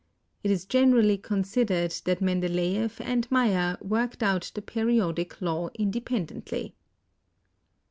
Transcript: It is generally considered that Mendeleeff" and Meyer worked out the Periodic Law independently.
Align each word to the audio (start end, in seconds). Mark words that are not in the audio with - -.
It 0.43 0.49
is 0.49 0.65
generally 0.65 1.19
considered 1.19 1.91
that 2.05 2.21
Mendeleeff" 2.23 2.99
and 3.01 3.29
Meyer 3.29 3.77
worked 3.83 4.23
out 4.23 4.49
the 4.55 4.61
Periodic 4.63 5.39
Law 5.43 5.69
independently. 5.75 6.73